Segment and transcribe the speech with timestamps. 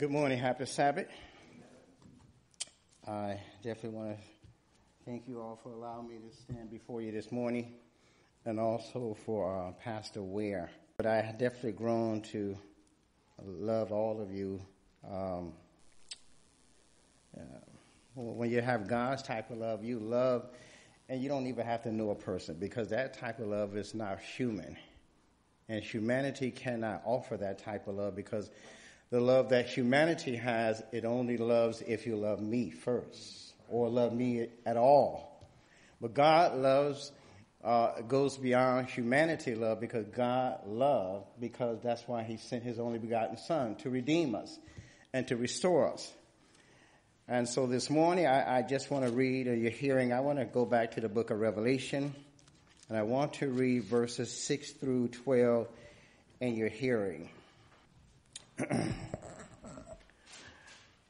[0.00, 1.08] Good morning, happy Sabbath.
[3.06, 4.24] I definitely want to
[5.04, 7.74] thank you all for allowing me to stand before you this morning
[8.46, 10.70] and also for uh, Pastor Ware.
[10.96, 12.56] But I have definitely grown to
[13.44, 14.62] love all of you.
[15.06, 15.52] Um,
[17.36, 17.42] uh,
[18.14, 20.48] when you have God's type of love, you love,
[21.10, 23.94] and you don't even have to know a person because that type of love is
[23.94, 24.78] not human.
[25.68, 28.50] And humanity cannot offer that type of love because
[29.10, 34.12] the love that humanity has, it only loves if you love me first or love
[34.12, 35.48] me at all.
[36.00, 37.10] But God loves,
[37.64, 42.98] uh, goes beyond humanity love because God loved, because that's why he sent his only
[42.98, 44.58] begotten son to redeem us
[45.12, 46.12] and to restore us.
[47.26, 50.38] And so this morning, I, I just want to read, or you're hearing, I want
[50.38, 52.14] to go back to the book of Revelation,
[52.88, 55.68] and I want to read verses 6 through 12
[56.40, 57.30] in your hearing.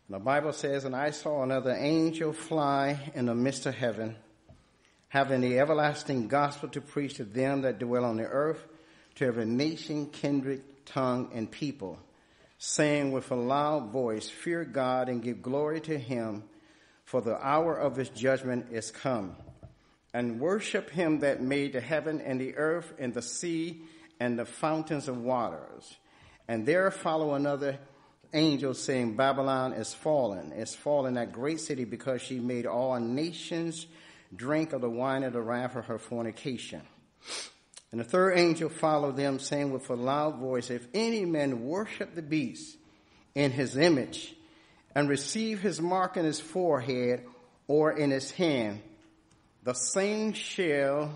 [0.08, 4.16] The Bible says, And I saw another angel fly in the midst of heaven,
[5.08, 8.64] having the everlasting gospel to preach to them that dwell on the earth,
[9.16, 11.98] to every nation, kindred, tongue, and people,
[12.58, 16.44] saying with a loud voice, Fear God and give glory to him,
[17.04, 19.34] for the hour of his judgment is come.
[20.12, 23.82] And worship him that made the heaven and the earth and the sea
[24.18, 25.96] and the fountains of waters
[26.50, 27.78] and there follow another
[28.32, 33.86] angel saying, Babylon is fallen, is fallen, that great city, because she made all nations
[34.34, 36.82] drink of the wine of the wrath of her fornication.
[37.92, 42.16] And the third angel followed them, saying with a loud voice, If any man worship
[42.16, 42.76] the beast
[43.36, 44.34] in his image,
[44.92, 47.26] and receive his mark in his forehead
[47.68, 48.82] or in his hand,
[49.62, 51.12] the same shall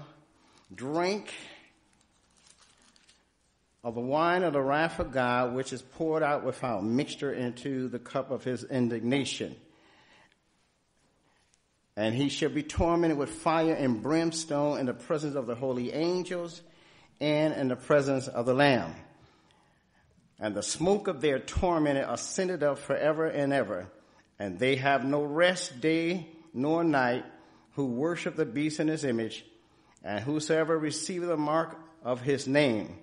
[0.73, 1.34] drink
[3.84, 7.87] of the wine of the wrath of God, which is poured out without mixture into
[7.89, 9.55] the cup of his indignation.
[11.94, 15.93] And he shall be tormented with fire and brimstone in the presence of the holy
[15.93, 16.62] angels
[17.21, 18.94] and in the presence of the Lamb.
[20.41, 23.87] And the smoke of their torment ascended up forever and ever.
[24.39, 27.25] And they have no rest day nor night
[27.73, 29.44] who worship the beast in his image
[30.03, 32.99] and whosoever receiveth the mark of his name.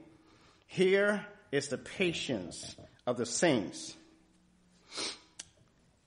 [0.72, 3.94] Here is the patience of the saints.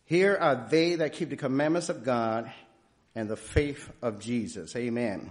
[0.06, 2.50] Here are they that keep the commandments of God
[3.14, 4.74] and the faith of Jesus.
[4.74, 5.30] Amen.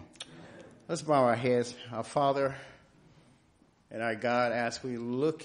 [0.88, 1.74] Let's bow our heads.
[1.92, 2.56] Our Father
[3.90, 5.44] and our God, as we look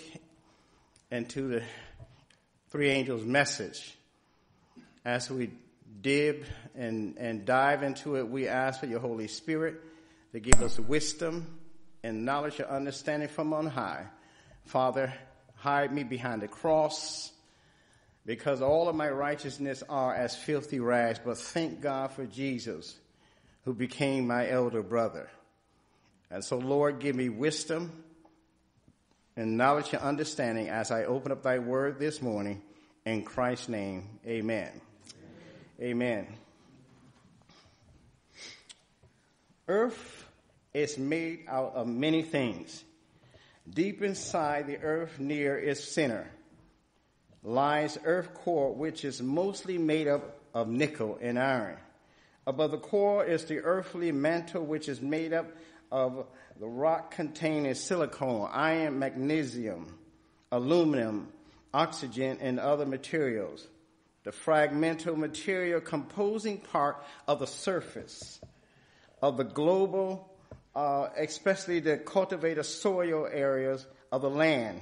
[1.11, 1.63] into the
[2.69, 3.97] three angels' message,
[5.03, 5.51] as we
[6.03, 6.45] dib
[6.77, 9.81] and, and dive into it, we ask for your Holy Spirit
[10.33, 11.59] to give us wisdom
[12.03, 14.07] and knowledge and understanding from on high.
[14.65, 15.13] Father,
[15.57, 17.33] hide me behind the cross
[18.27, 22.99] because all of my righteousness are as filthy rags, but thank God for Jesus
[23.65, 25.29] who became my elder brother.
[26.31, 28.05] And so Lord, give me wisdom
[29.37, 32.63] and knowledge and understanding as I open up thy word this morning.
[33.07, 34.71] In Christ's name, amen.
[35.81, 36.27] Amen.
[36.27, 36.27] amen.
[39.67, 40.18] Earth
[40.83, 42.85] is made out of many things.
[43.69, 46.31] Deep inside the earth near its center
[47.43, 51.77] lies earth core, which is mostly made up of nickel and iron.
[52.47, 55.51] Above the core is the earthly mantle, which is made up
[55.91, 56.27] of
[56.59, 59.87] the rock containing silicon, iron, magnesium,
[60.51, 61.29] aluminum,
[61.75, 63.67] oxygen, and other materials.
[64.25, 68.41] The fragmental material composing part of the surface
[69.21, 70.29] of the global
[70.79, 74.81] uh, especially the cultivated soil areas of the land,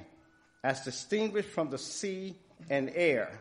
[0.63, 2.37] as distinguished from the sea
[2.69, 3.41] and air.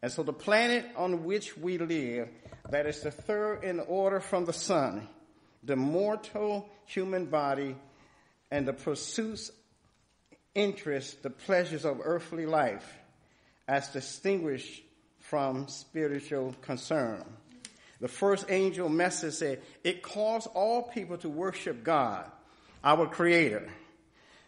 [0.00, 2.30] And so the planet on which we live,
[2.70, 5.06] that is the third in order from the sun,
[5.62, 7.76] the mortal human body,
[8.50, 9.50] and the pursuits,
[10.54, 12.94] interests, the pleasures of earthly life,
[13.68, 14.82] as distinguished
[15.18, 17.22] from spiritual concern
[18.00, 22.30] the first angel message said, it calls all people to worship God,
[22.82, 23.68] our creator.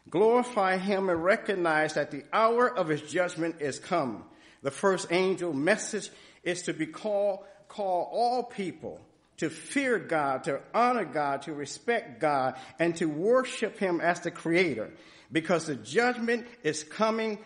[0.08, 4.25] Glorify him and recognize that the hour of his judgment is come.
[4.62, 6.10] The first angel message
[6.43, 9.00] is to be called, call all people
[9.38, 14.31] to fear God, to honor God, to respect God, and to worship him as the
[14.31, 14.90] creator
[15.31, 17.38] because the judgment is coming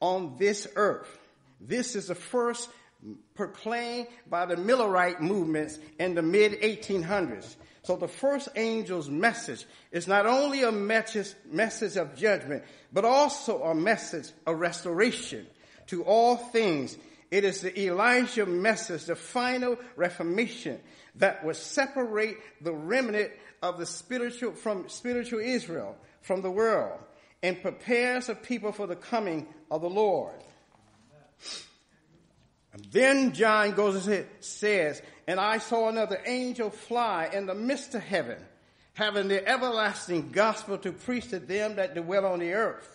[0.00, 1.08] on this earth.
[1.60, 2.68] This is the first
[3.34, 7.56] proclaimed by the Millerite movements in the mid 1800s.
[7.82, 12.62] So the first angel's message is not only a message, of judgment,
[12.92, 15.46] but also a message of restoration.
[15.88, 16.96] to all things.
[17.30, 20.78] It is the Elijah message, the final reformation
[21.16, 23.32] that will separate the remnant
[23.62, 26.98] of the spiritual from spiritual Israel from the world
[27.42, 30.34] and prepares a people for the coming of the Lord.
[32.72, 37.94] And then John goes and says, and I saw another angel fly in the midst
[37.94, 38.38] of heaven,
[38.94, 42.88] having the everlasting gospel to preach to them that dwell on the earth,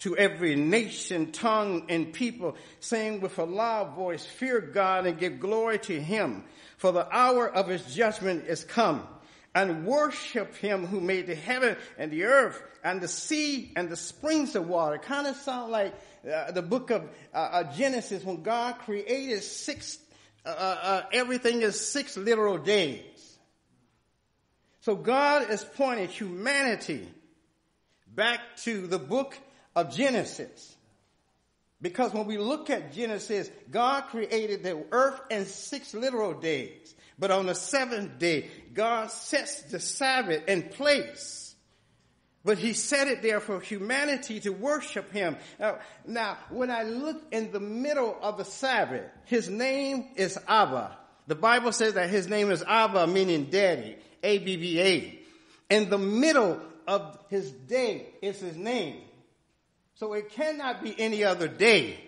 [0.00, 5.40] to every nation, tongue, and people, saying with a loud voice, fear God and give
[5.40, 6.44] glory to him,
[6.76, 9.06] for the hour of his judgment is come
[9.54, 13.96] and worship him who made the heaven and the earth and the sea and the
[13.96, 14.96] springs of water.
[14.98, 15.92] Kind of sound like
[16.28, 17.02] uh, the book of
[17.32, 19.98] uh, uh, Genesis when God created six,
[20.44, 23.38] uh, uh, uh, everything is six literal days.
[24.80, 27.06] So God is pointing humanity
[28.14, 29.36] back to the book
[29.76, 30.76] of Genesis.
[31.82, 36.94] Because when we look at Genesis, God created the earth in six literal days.
[37.18, 41.49] But on the seventh day, God sets the Sabbath in place.
[42.44, 45.36] But he set it there for humanity to worship him.
[45.58, 50.96] Now, now, when I look in the middle of the Sabbath, his name is Abba.
[51.26, 55.18] The Bible says that his name is Abba, meaning daddy, A-B-B-A.
[55.68, 59.02] In the middle of his day is his name.
[59.96, 62.00] So it cannot be any other day.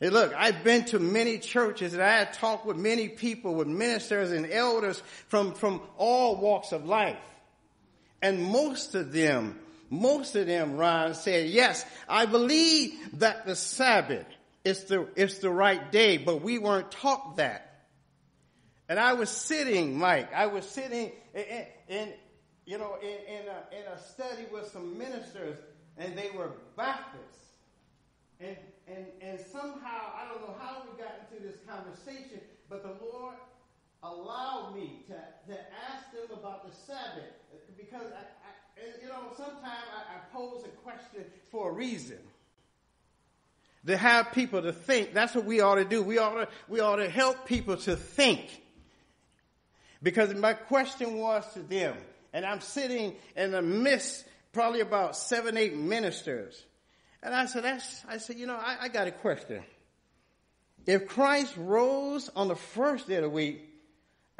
[0.00, 3.68] Hey, look, I've been to many churches and I have talked with many people, with
[3.68, 7.16] ministers and elders from, from all walks of life.
[8.22, 9.58] And most of them,
[9.90, 14.26] most of them, Ron, said, yes, I believe that the Sabbath
[14.64, 17.68] is the, is the right day, but we weren't taught that.
[18.88, 22.12] And I was sitting, Mike, I was sitting in, in
[22.64, 25.58] you know, in, in, a, in a study with some ministers
[25.98, 27.48] and they were Baptists.
[28.40, 28.56] And
[28.88, 33.36] and, and somehow, I don't know how we got into this conversation, but the Lord
[34.02, 35.14] allowed me to,
[35.52, 35.58] to
[35.88, 37.32] ask them about the Sabbath
[37.76, 42.18] because I, I you know, sometimes I, I pose a question for a reason.
[43.86, 45.12] To have people to think.
[45.12, 46.02] That's what we ought to do.
[46.02, 48.62] We ought to, we ought to help people to think.
[50.02, 51.96] Because my question was to them,
[52.32, 56.64] and I'm sitting in the midst, probably about seven, eight ministers.
[57.24, 59.62] And I said, that's, I said, you know, I, I got a question.
[60.86, 63.71] If Christ rose on the first day of the week,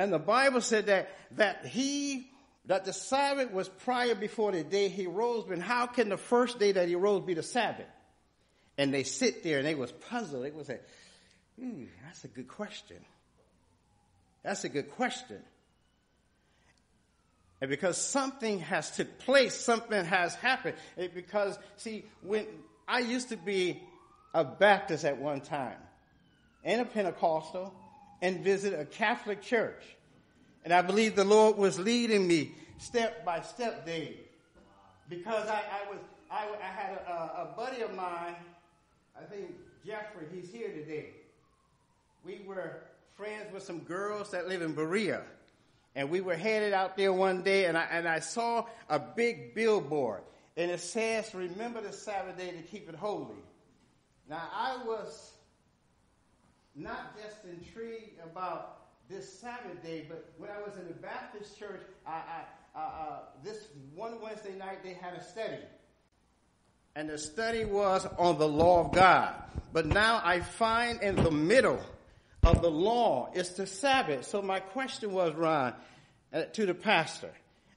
[0.02, 2.28] and the Bible said that, that he,
[2.66, 6.58] that the Sabbath was prior before the day he rose, but how can the first
[6.58, 7.86] day that he rose be the Sabbath?
[8.76, 10.44] And they sit there and they was puzzled.
[10.44, 10.80] They was say,
[11.56, 12.96] hmm, that's a good question.
[14.42, 15.38] That's a good question.
[17.60, 20.74] And because something has took place, something has happened.
[20.96, 22.48] It, because, see, when
[22.88, 23.80] I used to be
[24.34, 25.78] a Baptist at one time
[26.64, 27.72] and a Pentecostal
[28.22, 29.82] and visit a Catholic church.
[30.64, 34.16] And I believe the Lord was leading me step by step, Dave.
[35.08, 35.98] Because I, I was,
[36.30, 38.36] I, I had a, a, buddy of mine,
[39.20, 39.50] I think
[39.84, 41.10] Jeffrey, he's here today.
[42.24, 42.84] We were
[43.16, 45.22] friends with some girls that live in Berea.
[45.94, 49.54] And we were headed out there one day and I, and I saw a big
[49.54, 50.22] billboard.
[50.56, 53.34] And it says, remember the Sabbath day to keep it holy.
[54.30, 55.31] Now, I was
[56.74, 61.82] not just intrigued about this Sabbath day, but when I was in the Baptist church,
[62.06, 62.22] I,
[62.74, 65.58] I, uh, this one Wednesday night they had a study.
[66.94, 69.34] And the study was on the law of God.
[69.72, 71.80] But now I find in the middle
[72.42, 74.26] of the law is the Sabbath.
[74.26, 75.74] So my question was, Ron,
[76.32, 77.30] uh, to the pastor.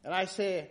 [0.03, 0.69] And I said,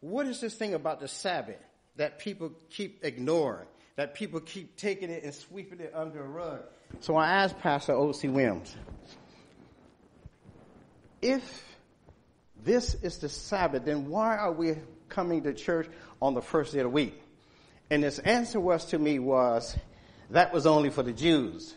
[0.00, 1.58] what is this thing about the Sabbath
[1.96, 3.66] that people keep ignoring,
[3.98, 6.60] that people keep taking it and sweeping it under a rug?
[7.00, 8.28] So I asked Pastor O.C.
[8.28, 8.76] Williams,
[11.20, 11.64] if
[12.62, 14.76] this is the Sabbath, then why are we
[15.08, 15.88] coming to church
[16.22, 17.20] on the first day of the week?
[17.90, 19.76] And his answer was to me was,
[20.30, 21.74] that was only for the Jews.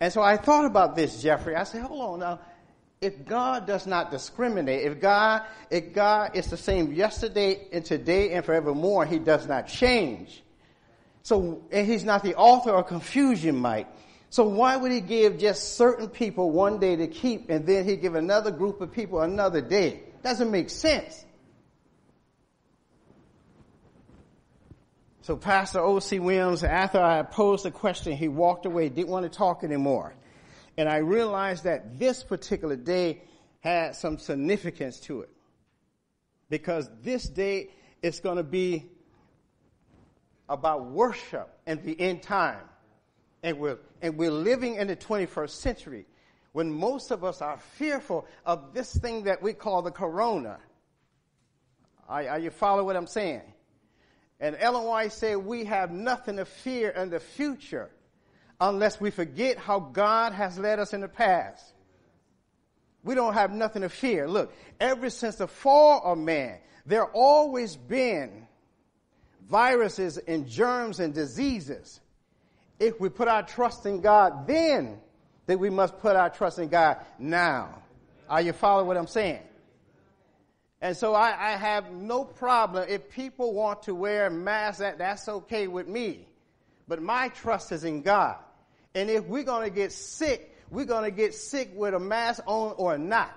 [0.00, 1.56] And so I thought about this, Jeffrey.
[1.56, 2.40] I said, hold on now
[3.02, 8.32] if God does not discriminate, if God, if God is the same yesterday and today
[8.32, 10.42] and forevermore, He does not change.
[11.22, 13.88] So, and He's not the author of confusion, Mike.
[14.30, 17.96] So why would He give just certain people one day to keep and then He
[17.96, 20.02] give another group of people another day?
[20.22, 21.24] Doesn't make sense.
[25.22, 26.18] So Pastor O.C.
[26.18, 30.14] Williams, after I posed the question, he walked away, didn't want to talk anymore.
[30.76, 33.22] And I realized that this particular day
[33.60, 35.30] had some significance to it.
[36.48, 37.70] Because this day
[38.02, 38.86] is going to be
[40.50, 42.60] about worship and the end time.
[43.42, 46.06] And we're, and we're living in the 21st century
[46.52, 50.58] when most of us are fearful of this thing that we call the corona.
[52.08, 53.42] Are, are you follow what I'm saying?
[54.40, 57.90] And Ellen White said, we have nothing to fear in the future
[58.60, 61.64] unless we forget how God has led us in the past.
[63.02, 64.28] We don't have nothing to fear.
[64.28, 68.46] Look, ever since the fall of man, there always been
[69.50, 72.00] viruses and germs and diseases.
[72.78, 74.98] If we put our trust in God then,
[75.46, 77.82] then we must put our trust in God now.
[78.28, 79.40] Are you following what I'm saying?
[80.80, 85.28] And so I, I have no problem if people want to wear masks, that, that's
[85.28, 86.26] okay with me.
[86.88, 88.36] But my trust is in God.
[88.94, 92.42] And if we're going to get sick, we're going to get sick with a mask
[92.46, 93.36] on or not.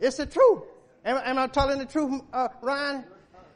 [0.00, 0.62] It's the truth.
[1.04, 3.04] Am, am I telling the truth, uh, Ryan?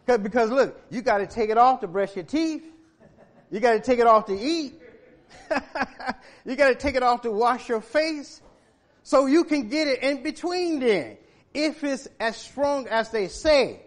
[0.06, 2.64] Because look, you got to take it off to brush your teeth.
[3.50, 4.80] You got to take it off to eat.
[6.44, 8.40] you got to take it off to wash your face.
[9.02, 11.18] So you can get it in between then.
[11.52, 13.80] If it's as strong as they say.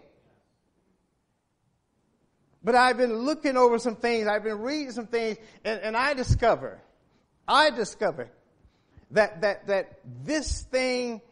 [2.62, 6.12] But I've been looking over some things, I've been reading some things, and, and I
[6.12, 6.78] discover,
[7.48, 8.28] I discover
[9.12, 11.22] that, that, that this thing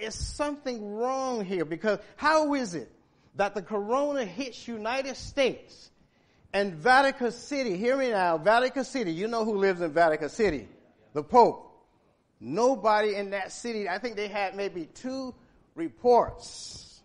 [0.00, 2.90] is something wrong here because how is it
[3.38, 5.90] that the corona hits United States
[6.52, 10.66] and Vatican City, hear me now, Vatican City, you know who lives in Vatican City?
[11.14, 11.64] The Pope.
[12.40, 15.34] Nobody in that city, I think they had maybe two
[15.76, 17.00] reports.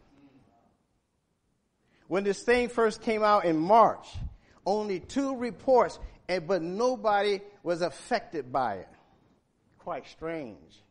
[2.07, 4.07] When this thing first came out in March,
[4.65, 8.89] only two reports, and, but nobody was affected by it.
[9.77, 10.82] Quite strange.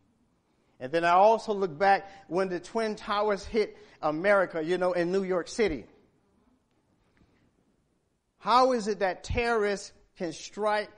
[0.82, 5.12] And then I also look back when the Twin Towers hit America, you know, in
[5.12, 5.84] New York City.
[8.38, 10.90] How is it that terrorists can strike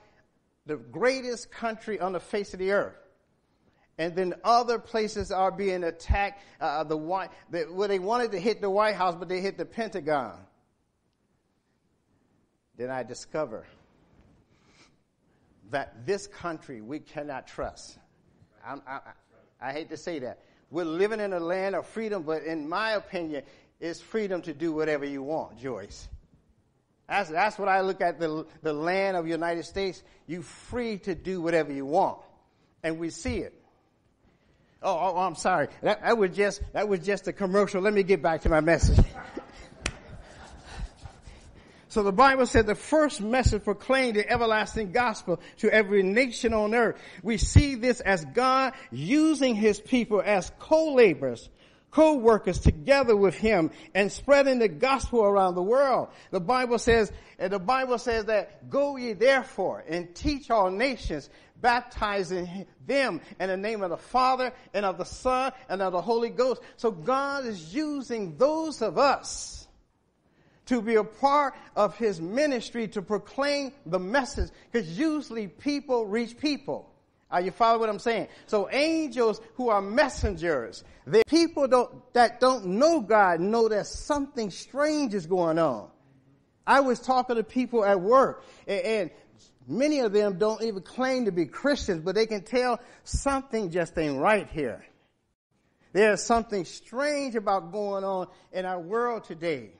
[0.64, 2.96] the greatest country on the face of the earth?
[3.98, 6.40] And then other places are being attacked.
[6.58, 9.58] Uh, the White, the, well, they wanted to hit the White House, but they hit
[9.58, 10.38] the Pentagon.
[12.78, 13.66] Then I discover
[15.72, 17.98] that this country we cannot trust.
[18.66, 19.00] I, I,
[19.61, 20.40] I hate to say that.
[20.70, 23.44] We're living in a land of freedom, but in my opinion,
[23.80, 26.08] it's freedom to do whatever you want, Joyce.
[27.08, 30.02] That's, that's what I look at the, the land of the United States.
[30.26, 32.18] You free to do whatever you want.
[32.82, 33.54] And we see it.
[34.82, 35.68] Oh, oh, I'm sorry.
[35.82, 37.80] That, that was just, that was just a commercial.
[37.80, 38.99] Let me get back to my message.
[41.94, 46.74] So the Bible said the first message proclaimed the everlasting gospel to every nation on
[46.74, 46.96] earth.
[47.22, 51.48] We see this as God using his people as co-laborers,
[51.92, 56.08] co-workers together with him and spreading the gospel around the world.
[56.32, 61.30] The Bible says, and the Bible says that go ye therefore and teach all nations,
[61.60, 66.02] baptizing them in the name of the Father and of the Son and of the
[66.02, 66.60] Holy Ghost.
[66.76, 69.53] So God is using those of us
[70.66, 76.38] to be a part of his ministry to proclaim the message because usually people reach
[76.38, 76.90] people.
[77.30, 78.28] Are you following what I'm saying?
[78.47, 84.50] So angels who are messengers, the people don't, that don't know God know that something
[84.50, 85.88] strange is going on.
[86.66, 89.11] I was talking to people at work and, and
[89.66, 93.99] many of them don't even claim to be Christians, but they can tell something just
[93.99, 94.85] ain't right here.
[95.92, 99.71] There's something strange about going on in our world today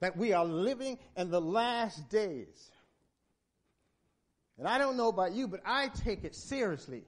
[0.00, 2.70] that we are living in the last days.
[4.58, 7.04] And I don't know about you, but I take it seriously.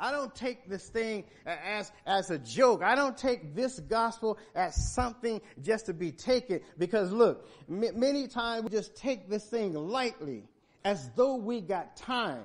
[0.00, 2.82] I don't take this thing as, as a joke.
[2.82, 8.28] I don't take this gospel as something just to be taken because look, m- many
[8.28, 10.44] times we just take this thing lightly
[10.84, 12.44] as though we got time.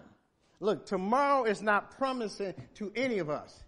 [0.59, 3.62] Look, tomorrow is not promising to any of us.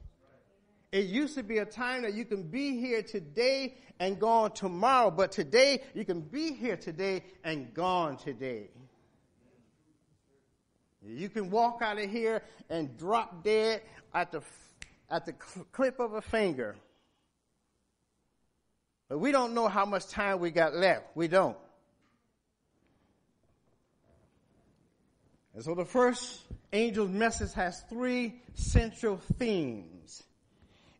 [0.95, 5.11] It used to be a time that you can be here today and gone tomorrow,
[5.11, 8.69] but today you can be here today and gone today.
[11.05, 13.81] You can walk out of here and drop dead
[14.13, 14.41] at the,
[15.09, 16.77] at the clip of a finger.
[19.09, 21.07] But we don't know how much time we got left.
[21.13, 21.57] We don't.
[25.55, 26.39] And so the first
[26.71, 29.94] angel's message has three central themes.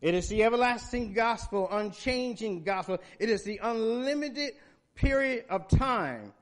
[0.00, 2.98] It is the everlasting gospel, unchanging gospel.
[3.18, 4.52] It is the unlimited
[4.94, 6.32] period of time.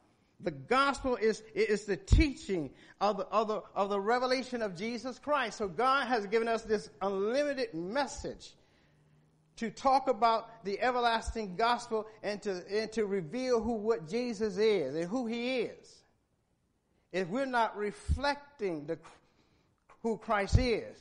[0.41, 2.71] The gospel is, is the teaching
[3.01, 5.59] of the, of, the, of the revelation of Jesus Christ.
[5.59, 8.53] So God has given us this unlimited message
[9.57, 14.97] to talk about the everlasting gospel and to, and to reveal who what Jesus is
[14.97, 16.03] and who he is.
[17.13, 18.99] if we're not reflecting the,
[20.03, 20.99] who Christ is,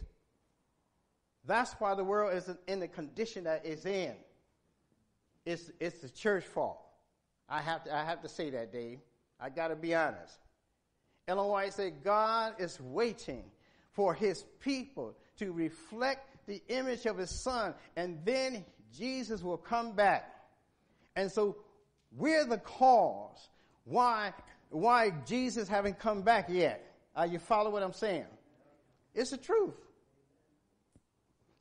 [1.45, 4.13] that's why the world is in the condition that it's in.
[5.45, 6.79] It's, it's the church fault.
[7.49, 8.99] I have to, I have to say that, Dave.
[9.39, 10.39] I got to be honest.
[11.27, 13.43] Ellen White said, God is waiting
[13.91, 18.65] for his people to reflect the image of his son, and then
[18.97, 20.33] Jesus will come back.
[21.15, 21.57] And so
[22.15, 23.49] we're the cause
[23.85, 24.33] why,
[24.69, 26.85] why Jesus haven't come back yet.
[27.15, 28.25] Uh, you follow what I'm saying?
[29.13, 29.75] It's the truth.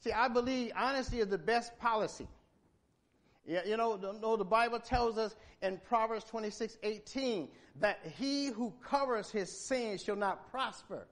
[0.03, 2.27] See, I believe honesty is the best policy.
[3.45, 7.49] Yeah, you know, no, the Bible tells us in Proverbs 26, 18,
[7.81, 11.07] that he who covers his sins shall not prosper.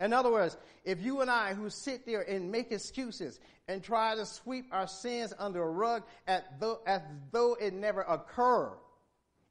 [0.00, 4.14] In other words, if you and I who sit there and make excuses and try
[4.14, 7.00] to sweep our sins under a rug as though, as
[7.32, 8.78] though it never occurred,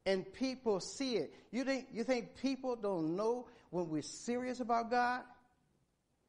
[0.05, 4.91] and people see it, you think, you think people don't know when we're serious about
[4.91, 5.21] God?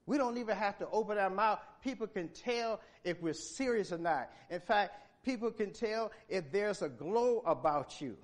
[0.06, 1.58] We don't even have to open our mouth.
[1.82, 4.30] People can tell if we're serious or not.
[4.50, 8.16] In fact, people can tell if there's a glow about you.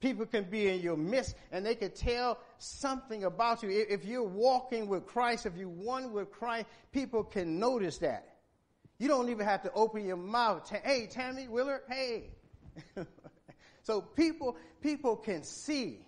[0.00, 3.70] People can be in your midst and they can tell something about you.
[3.70, 8.26] If you're walking with Christ, if you're one with Christ, people can notice that.
[8.98, 10.68] You don't even have to open your mouth.
[10.68, 12.30] Hey, Tammy Willard, hey.
[13.84, 16.04] so people, people can see.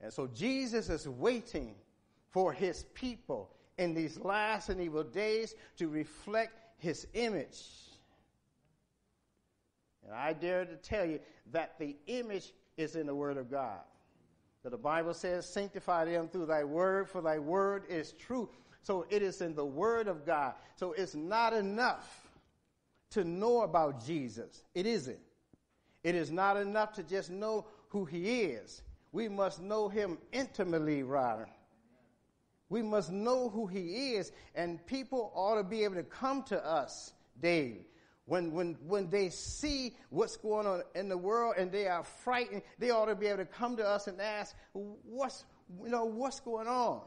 [0.00, 1.74] And so Jesus is waiting
[2.30, 7.62] for his people in these last and evil days to reflect his image.
[10.04, 11.20] And I dare to tell you
[11.52, 13.80] that the image is in the Word of God.
[14.62, 18.48] That the Bible says, sanctify them through thy word, for thy word is true.
[18.82, 20.54] So it is in the Word of God.
[20.76, 22.28] So it's not enough
[23.10, 24.62] to know about Jesus.
[24.74, 25.18] It isn't.
[26.04, 28.82] It is not enough to just know who he is.
[29.12, 31.48] We must know him intimately, rather.
[32.68, 36.64] We must know who he is, and people ought to be able to come to
[36.64, 37.86] us daily
[38.28, 42.62] when, when, when they see what's going on in the world and they are frightened,
[42.78, 45.44] they ought to be able to come to us and ask, what's,
[45.82, 47.00] you know, what's going on?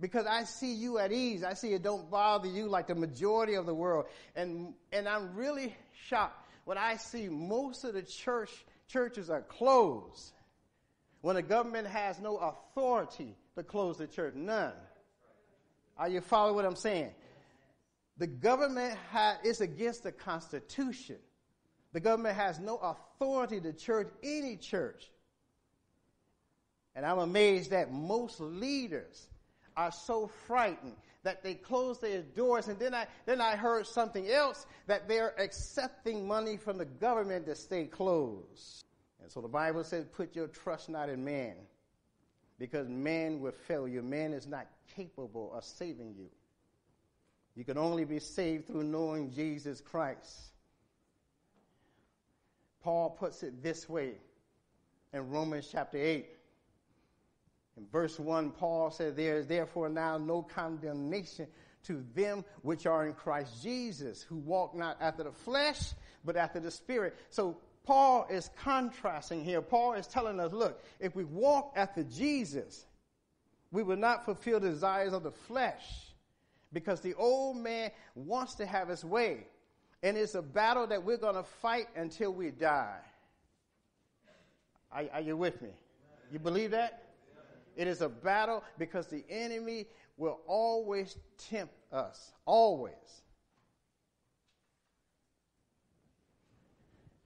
[0.00, 1.44] Because I see you at ease.
[1.44, 4.06] I see it don't bother you like the majority of the world.
[4.34, 5.76] And, and I'm really
[6.08, 8.50] shocked when I see most of the church,
[8.88, 10.32] churches are closed.
[11.20, 14.34] When the government has no authority to close the church.
[14.34, 14.72] None.
[15.96, 17.12] Are you following what I'm saying?
[18.18, 21.16] The government ha- is against the Constitution.
[21.92, 25.10] The government has no authority to church any church.
[26.94, 29.28] And I'm amazed that most leaders
[29.76, 32.68] are so frightened that they close their doors.
[32.68, 37.46] And then I, then I heard something else that they're accepting money from the government
[37.46, 38.84] to stay closed.
[39.22, 41.54] And so the Bible says, put your trust not in man
[42.62, 44.02] because man will fail you.
[44.02, 46.28] Man is not capable of saving you.
[47.56, 50.30] You can only be saved through knowing Jesus Christ.
[52.84, 54.12] Paul puts it this way
[55.12, 56.24] in Romans chapter 8.
[57.78, 61.48] In verse 1, Paul said, There is therefore now no condemnation
[61.86, 65.80] to them which are in Christ Jesus, who walk not after the flesh,
[66.24, 67.16] but after the Spirit.
[67.30, 69.60] So Paul is contrasting here.
[69.60, 72.86] Paul is telling us, look, if we walk after Jesus,
[73.72, 75.84] we will not fulfill the desires of the flesh
[76.72, 79.46] because the old man wants to have his way.
[80.02, 82.98] And it's a battle that we're going to fight until we die.
[84.90, 85.70] Are, are, you with me?
[86.30, 87.04] You believe that?
[87.76, 92.32] It is a battle because the enemy will always tempt us.
[92.44, 93.22] Always.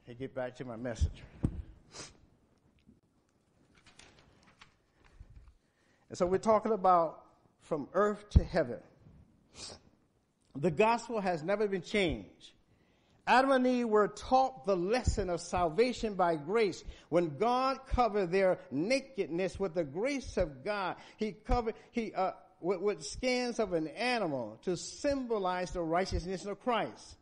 [0.07, 1.25] Hey, get back to my message.
[6.09, 7.25] And so we're talking about
[7.63, 8.79] from earth to heaven.
[10.55, 12.53] The gospel has never been changed.
[13.27, 16.85] Adam and Eve were taught the lesson of salvation by grace.
[17.09, 22.81] When God covered their nakedness with the grace of God, He covered, He, uh, with,
[22.81, 27.17] with skins of an animal to symbolize the righteousness of Christ,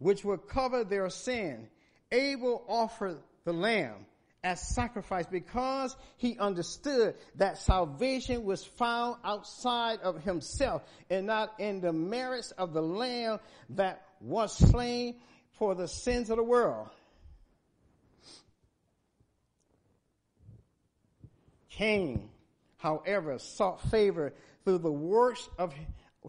[0.00, 1.68] which would cover their sin.
[2.12, 4.06] Abel offered the lamb
[4.44, 11.80] as sacrifice because he understood that salvation was found outside of himself and not in
[11.80, 13.40] the merits of the lamb
[13.70, 15.16] that was slain
[15.58, 16.88] for the sins of the world.
[21.70, 22.30] Cain,
[22.76, 24.32] however, sought favor
[24.64, 25.74] through the works of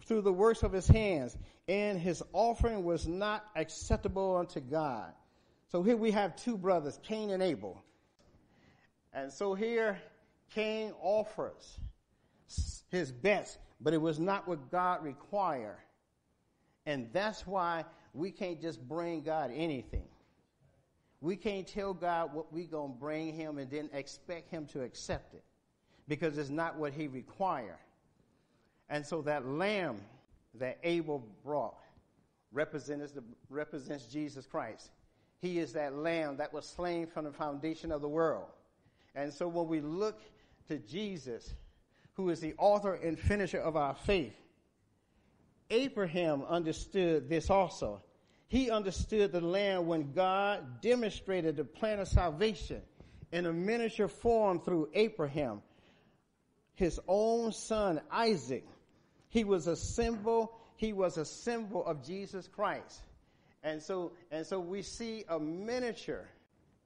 [0.04, 1.36] through the works of his hands,
[1.66, 5.12] and his offering was not acceptable unto God.
[5.70, 7.80] So here we have two brothers, Cain and Abel.
[9.12, 9.98] And so here,
[10.54, 11.78] Cain offers
[12.90, 15.78] his best, but it was not what God required.
[16.86, 20.08] And that's why we can't just bring God anything.
[21.20, 24.82] We can't tell God what we're going to bring him and then expect him to
[24.82, 25.44] accept it
[26.06, 27.76] because it's not what he required.
[28.88, 30.00] And so that lamb
[30.54, 31.76] that Abel brought
[32.52, 34.90] represents, the, represents Jesus Christ.
[35.40, 38.46] He is that lamb that was slain from the foundation of the world.
[39.14, 40.20] And so when we look
[40.68, 41.54] to Jesus,
[42.14, 44.34] who is the author and finisher of our faith,
[45.70, 48.02] Abraham understood this also.
[48.48, 52.80] He understood the lamb when God demonstrated the plan of salvation
[53.30, 55.62] in a miniature form through Abraham,
[56.74, 58.66] his own son Isaac.
[59.28, 63.02] He was a symbol, he was a symbol of Jesus Christ.
[63.62, 66.28] And so, and so we see a miniature,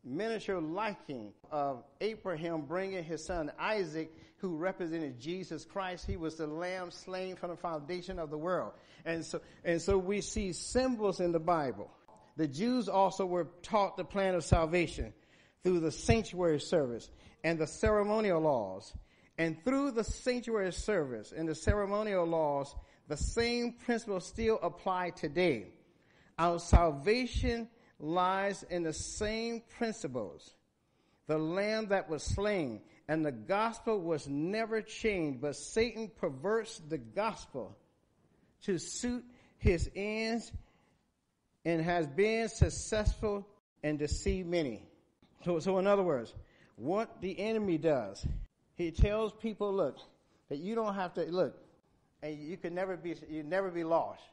[0.05, 6.07] miniature liking of Abraham bringing his son Isaac, who represented Jesus Christ.
[6.07, 8.73] He was the lamb slain from the foundation of the world.
[9.05, 11.91] And so, and so we see symbols in the Bible.
[12.37, 15.13] The Jews also were taught the plan of salvation
[15.63, 17.09] through the sanctuary service
[17.45, 18.93] and the ceremonial laws.
[19.39, 22.75] And through the sanctuary service and the ceremonial laws,
[23.09, 25.67] the same principles still apply today.
[26.43, 27.69] Our salvation
[28.01, 30.57] lies in the same principles.
[31.29, 36.99] The lamb that was slain and the gospel was never changed, but Satan perverts the
[36.99, 37.79] gospel
[38.63, 39.25] to suit
[39.59, 40.51] his ends
[41.65, 43.47] and has been successful
[43.85, 44.83] and deceived many.
[45.45, 46.35] So, so in other words,
[46.75, 48.27] what the enemy does,
[48.75, 49.97] he tells people, look,
[50.49, 51.57] that you don't have to, look,
[52.21, 54.25] and you can never be, you never be lost.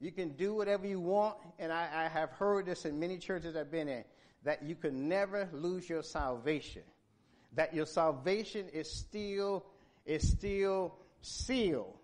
[0.00, 3.56] You can do whatever you want, and I, I have heard this in many churches
[3.56, 4.04] I've been in,
[4.44, 6.82] that you can never lose your salvation.
[7.54, 9.66] That your salvation is still,
[10.06, 11.96] is still sealed.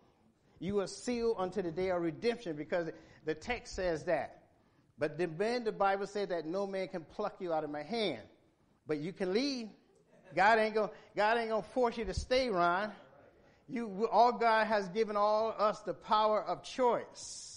[0.59, 2.89] You are sealed unto the day of redemption because
[3.25, 4.43] the text says that.
[4.99, 8.23] But then the Bible said that no man can pluck you out of my hand.
[8.87, 9.69] But you can leave.
[10.35, 12.91] God ain't gonna, God ain't gonna force you to stay, Ron.
[13.69, 17.54] You, all God has given all us the power of choice.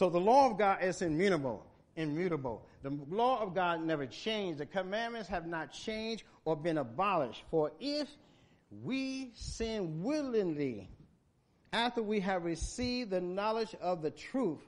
[0.00, 1.62] So the law of God is immutable,
[1.94, 2.66] immutable.
[2.82, 4.58] The law of God never changed.
[4.58, 7.44] The commandments have not changed or been abolished.
[7.50, 8.08] For if
[8.82, 10.88] we sin willingly
[11.74, 14.62] after we have received the knowledge of the truth,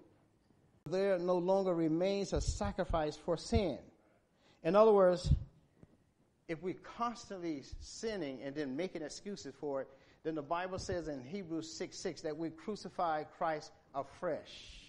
[0.90, 3.78] there no longer remains a sacrifice for sin.
[4.62, 5.32] In other words,
[6.46, 9.88] if we're constantly sinning and then making excuses for it,
[10.24, 14.81] then the Bible says in Hebrews 6 6 that we crucify Christ afresh.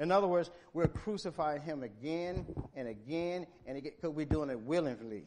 [0.00, 4.58] In other words, we're crucifying him again and again and again because we're doing it
[4.58, 5.24] willingly.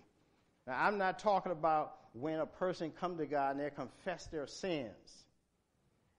[0.66, 4.48] Now, I'm not talking about when a person come to God and they confess their
[4.48, 5.26] sins.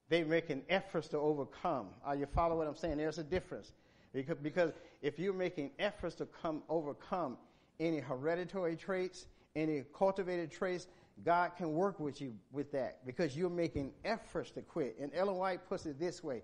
[0.08, 1.88] They making efforts to overcome.
[2.04, 2.98] Are you follow what I'm saying?
[2.98, 3.72] There's a difference.
[4.12, 7.36] Because, because if you're making efforts to come overcome
[7.80, 10.86] any hereditary traits, any cultivated traits,
[11.24, 14.96] God can work with you with that because you're making efforts to quit.
[15.00, 16.42] And Ellen White puts it this way.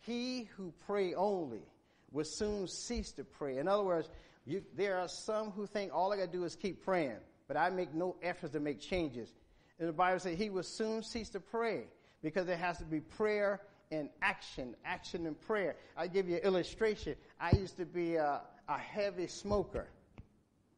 [0.00, 1.62] He who pray only
[2.12, 3.58] will soon cease to pray.
[3.58, 4.08] In other words,
[4.46, 7.56] you, there are some who think all I got to do is keep praying, but
[7.56, 9.34] I make no efforts to make changes.
[9.78, 11.84] And the Bible says he will soon cease to pray
[12.22, 15.76] because there has to be prayer and action, action and prayer.
[15.96, 17.14] I give you an illustration.
[17.40, 19.88] I used to be a, a heavy smoker,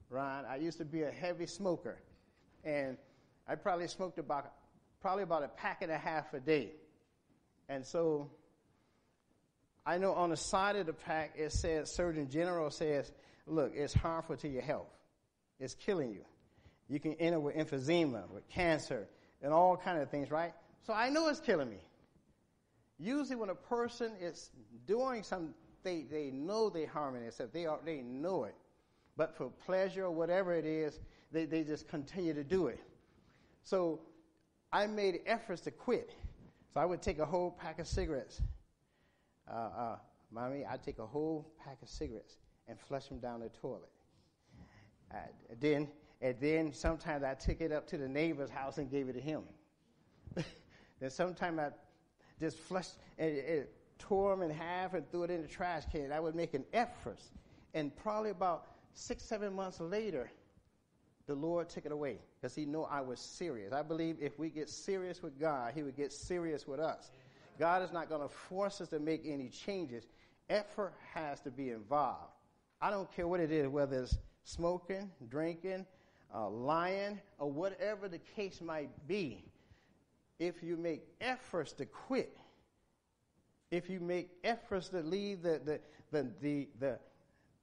[0.08, 0.44] Ron.
[0.44, 1.98] I used to be a heavy smoker,
[2.64, 2.96] and
[3.48, 4.52] I probably smoked about
[5.00, 6.72] probably about a pack and a half a day.
[7.68, 8.30] And so
[9.90, 13.10] I know on the side of the pack it says, Surgeon General says,
[13.44, 14.86] look, it's harmful to your health.
[15.58, 16.24] It's killing you.
[16.88, 19.08] You can end up with emphysema, with cancer,
[19.42, 20.52] and all kind of things, right?
[20.86, 21.80] So I know it's killing me.
[23.00, 24.50] Usually when a person is
[24.86, 27.52] doing something, they, they know they're harming themselves.
[27.52, 28.54] They, are, they know it.
[29.16, 31.00] But for pleasure or whatever it is,
[31.32, 32.78] they, they just continue to do it.
[33.64, 33.98] So
[34.72, 36.14] I made efforts to quit.
[36.74, 38.40] So I would take a whole pack of cigarettes
[39.50, 39.96] uh, uh,
[40.30, 42.36] mommy, I take a whole pack of cigarettes
[42.68, 43.90] and flush them down the toilet.
[45.12, 45.16] Uh,
[45.60, 45.88] then,
[46.20, 49.20] and then sometimes I took it up to the neighbor's house and gave it to
[49.20, 49.42] him.
[51.00, 51.70] then sometimes I
[52.38, 56.12] just flushed and it, tore them in half and threw it in the trash can.
[56.12, 57.20] I would make an effort.
[57.74, 60.30] And probably about six, seven months later,
[61.26, 63.72] the Lord took it away because he knew I was serious.
[63.72, 67.10] I believe if we get serious with God, he would get serious with us.
[67.58, 70.04] God is not going to force us to make any changes.
[70.48, 72.32] Effort has to be involved.
[72.80, 75.86] I don't care what it is, whether it's smoking, drinking,
[76.34, 79.44] uh, lying, or whatever the case might be,
[80.38, 82.36] if you make efforts to quit,
[83.70, 86.98] if you make efforts to leave the, the, the, the, the,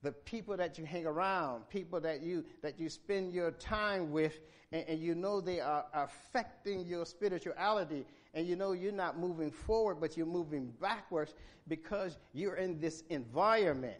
[0.03, 4.39] the people that you hang around, people that you, that you spend your time with,
[4.71, 8.05] and, and you know they are affecting your spirituality,
[8.37, 11.33] and you know you're not moving forward, but you're moving backwards
[11.67, 13.97] because you're in this environment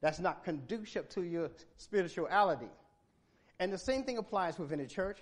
[0.00, 2.70] that's not conducive to your spirituality.
[3.58, 5.18] And the same thing applies within the church.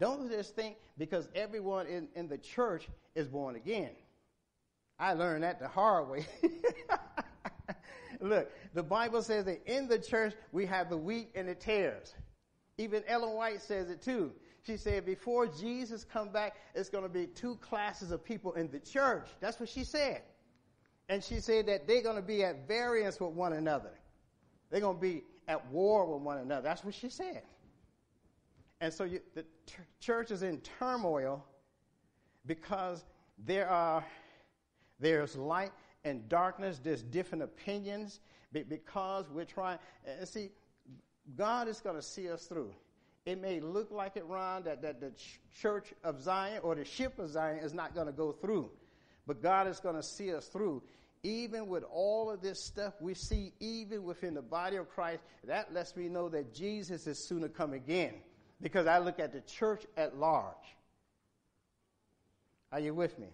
[0.00, 3.90] Don't just think because everyone in, in the church is born again.
[4.98, 6.26] I learned that the hard way.
[8.20, 12.12] Look, the Bible says that in the church we have the wheat and the tares.
[12.76, 14.32] Even Ellen White says it too.
[14.64, 18.70] She said before Jesus come back, it's going to be two classes of people in
[18.70, 19.28] the church.
[19.40, 20.22] That's what she said.
[21.08, 23.90] And she said that they're going to be at variance with one another.
[24.70, 26.62] They're going to be at war with one another.
[26.62, 27.42] That's what she said.
[28.80, 31.44] And so you, the t- church is in turmoil
[32.46, 33.04] because
[33.38, 34.04] there are
[34.98, 35.72] there's light
[36.04, 36.80] and darkness.
[36.82, 38.20] There's different opinions
[38.52, 39.78] because we're trying.
[40.06, 40.50] And see,
[41.36, 42.72] God is going to see us through.
[43.24, 45.12] It may look like it, Ron, that, that the
[45.60, 48.70] church of Zion or the ship of Zion is not going to go through.
[49.26, 50.82] But God is going to see us through.
[51.22, 55.72] Even with all of this stuff we see, even within the body of Christ, that
[55.72, 58.14] lets me know that Jesus is soon to come again.
[58.60, 60.76] Because I look at the church at large.
[62.72, 63.28] Are you with me?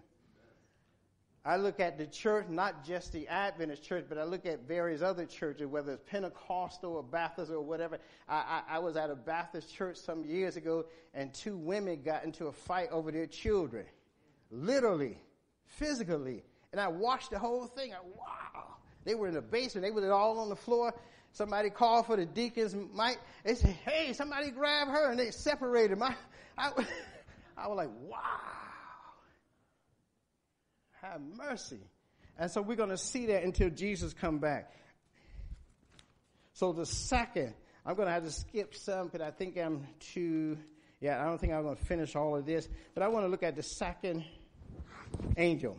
[1.49, 5.01] I look at the church, not just the Adventist church, but I look at various
[5.01, 7.97] other churches, whether it's Pentecostal or Baptist or whatever.
[8.27, 10.85] I, I, I, was at a Baptist church some years ago,
[11.15, 13.87] and two women got into a fight over their children.
[14.51, 15.17] Literally,
[15.65, 16.43] physically.
[16.71, 17.93] And I watched the whole thing.
[17.93, 18.75] I, wow.
[19.03, 19.83] They were in the basement.
[19.83, 20.93] They were all on the floor.
[21.31, 23.17] Somebody called for the deacon's mic.
[23.43, 25.09] They said, hey, somebody grab her.
[25.09, 25.97] And they separated.
[25.97, 26.13] My,
[26.55, 26.69] I,
[27.57, 28.58] I was like, wow.
[31.01, 31.79] Have mercy.
[32.37, 34.73] And so we're going to see that until Jesus come back.
[36.53, 37.53] So the second,
[37.85, 40.57] I'm going to have to skip some because I think I'm too,
[40.99, 43.29] yeah, I don't think I'm going to finish all of this, but I want to
[43.29, 44.25] look at the second
[45.37, 45.77] angel.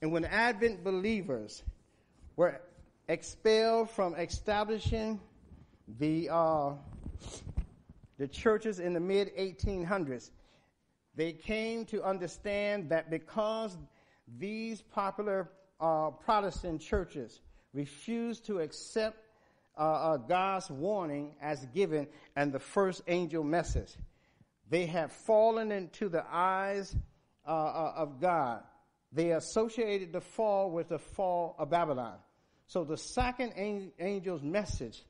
[0.00, 1.64] And when Advent believers
[2.36, 2.60] were
[3.08, 5.20] expelled from establishing
[5.98, 6.72] the, uh,
[8.18, 10.30] the churches in the mid 1800s,
[11.16, 13.76] they came to understand that because
[14.38, 17.40] these popular uh, Protestant churches
[17.72, 19.18] refuse to accept
[19.78, 23.92] uh, uh, God's warning as given and the first angel message.
[24.68, 26.96] They have fallen into the eyes
[27.46, 28.62] uh, uh, of God.
[29.12, 32.16] They associated the fall with the fall of Babylon.
[32.66, 33.52] So the second
[33.98, 35.04] angel's message,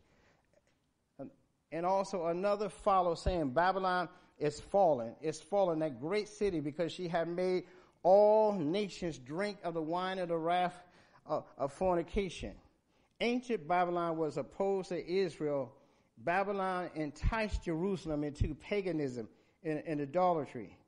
[1.73, 5.15] and also another follow saying Babylon is fallen.
[5.23, 7.65] It's fallen, that great city, because she had made
[8.07, 10.81] all nations drink of the wine of the wrath
[11.27, 12.53] of, of fornication.
[13.21, 15.73] Ancient Babylon was opposed to Israel.
[16.19, 19.27] Babylon enticed Jerusalem into paganism
[19.65, 20.79] and, and idolatry.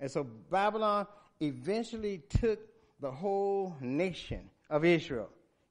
[0.00, 1.06] And so Babylon
[1.38, 2.60] eventually took
[2.98, 5.28] the whole nation of Israel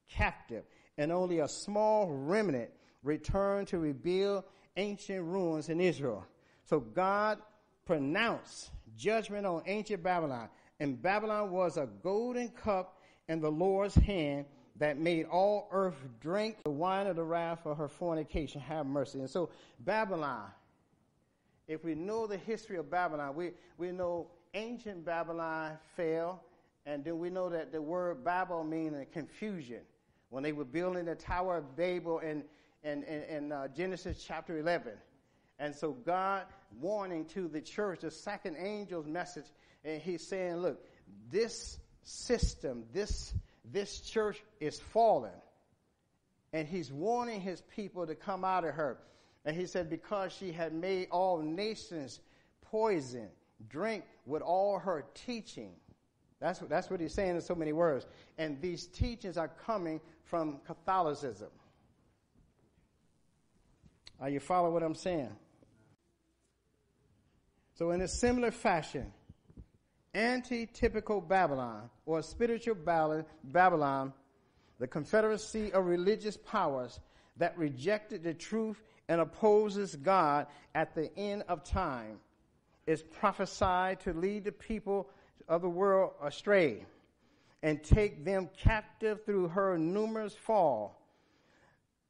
[0.08, 0.64] captive,
[1.00, 2.70] and only a small remnant
[3.02, 4.44] returned to rebuild
[4.78, 6.24] ancient ruins in Israel.
[6.66, 7.40] So God
[7.84, 10.50] pronounced judgment on ancient Babylon
[10.84, 16.58] and Babylon was a golden cup in the Lord's hand that made all earth drink
[16.65, 18.60] the wine of the wrath of her fornication.
[18.60, 19.19] Have mercy.
[19.19, 20.52] And so Babylon,
[21.69, 26.43] if we know the history of Babylon, we, we know ancient Babylon fell,
[26.86, 29.84] and then we know that the word Babel means confusion.
[30.32, 32.43] When they were building the Tower of Babel in,
[32.84, 34.91] in, in, in uh, Genesis chapter 11.
[35.60, 36.43] And so God
[36.82, 39.46] warning to the church, the second angel's message
[39.84, 40.84] and he's saying, look,
[41.32, 43.34] this system, this,
[43.72, 45.32] this church is fallen.
[46.54, 48.98] And he's warning his people to come out of her.
[49.46, 52.19] And he said, because she had made all nations
[52.62, 53.28] poison,
[53.67, 55.72] drink with all her teaching.
[56.39, 58.06] That's what, that's what he's saying in so many words.
[58.38, 61.50] And these teachings are coming from Catholicism.
[64.19, 65.36] Are you following what I'm saying?
[67.76, 69.12] So in a similar fashion,
[70.13, 72.76] anti-typical Babylon or spiritual
[73.43, 74.13] Babylon,
[74.80, 76.99] the confederacy of religious powers
[77.38, 82.19] that rejected the truth and opposes God at the end of time
[82.86, 85.10] is prophesied to lead the people
[85.47, 86.86] of the world astray
[87.62, 90.99] and take them captive through her numerous fall.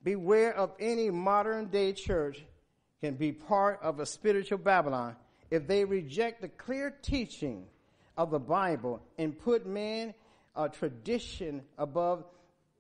[0.04, 2.44] Beware of any modern day church
[3.02, 5.16] can be part of a spiritual Babylon
[5.52, 7.68] if they reject the clear teaching
[8.18, 10.14] of the Bible and put man
[10.56, 12.24] a uh, tradition above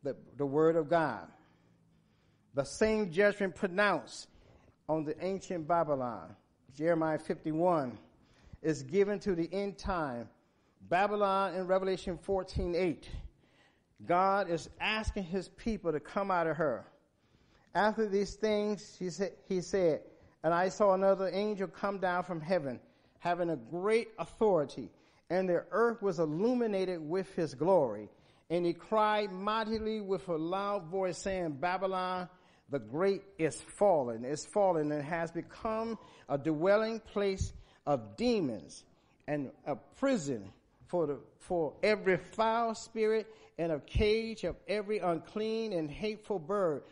[0.03, 1.27] the, the word of God.
[2.53, 4.27] The same judgment pronounced
[4.87, 6.35] on the ancient Babylon,
[6.77, 7.97] Jeremiah 51,
[8.61, 10.29] is given to the end time.
[10.89, 13.09] Babylon in Revelation 14, 8.
[14.05, 16.85] God is asking his people to come out of her.
[17.73, 20.01] After these things, he said, he said,
[20.43, 22.79] and I saw another angel come down from heaven,
[23.19, 24.89] having a great authority,
[25.33, 28.07] and the earth was illuminated with his glory.
[28.51, 32.29] And he cried mightily with a loud voice saying, Babylon
[32.69, 35.97] the great is fallen, is fallen and has become
[36.29, 37.51] a dwelling place
[37.87, 38.83] of demons
[39.27, 40.51] and a prison
[40.87, 43.25] for the, for every foul spirit
[43.57, 46.83] and a cage of every unclean and hateful bird